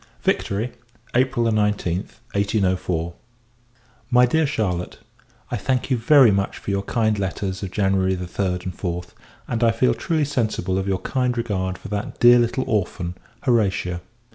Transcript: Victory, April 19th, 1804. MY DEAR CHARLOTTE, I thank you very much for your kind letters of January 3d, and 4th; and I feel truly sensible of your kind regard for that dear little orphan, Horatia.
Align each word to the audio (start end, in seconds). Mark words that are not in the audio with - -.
Victory, 0.23 0.71
April 1.13 1.45
19th, 1.45 2.17
1804. 2.33 3.13
MY 4.09 4.25
DEAR 4.25 4.47
CHARLOTTE, 4.47 4.97
I 5.51 5.57
thank 5.57 5.91
you 5.91 5.97
very 5.97 6.31
much 6.31 6.57
for 6.57 6.71
your 6.71 6.81
kind 6.81 7.19
letters 7.19 7.61
of 7.61 7.69
January 7.69 8.15
3d, 8.17 8.63
and 8.63 8.75
4th; 8.75 9.09
and 9.47 9.63
I 9.63 9.69
feel 9.69 9.93
truly 9.93 10.25
sensible 10.25 10.79
of 10.79 10.87
your 10.87 11.01
kind 11.01 11.37
regard 11.37 11.77
for 11.77 11.89
that 11.89 12.19
dear 12.19 12.39
little 12.39 12.63
orphan, 12.65 13.13
Horatia. 13.41 14.01